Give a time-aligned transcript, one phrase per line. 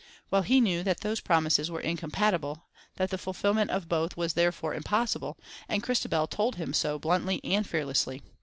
[0.31, 2.63] Well he knew that those promises were incompatible,
[2.95, 5.37] that the fulfilment of both was therefore impossible,
[5.69, 8.23] and Christabel told him so bluntly and fearlessly.